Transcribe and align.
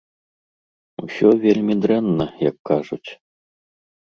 Усё 1.03 1.29
вельмі 1.45 1.75
дрэнна, 1.83 2.27
як 2.49 2.57
кажуць. 2.71 3.09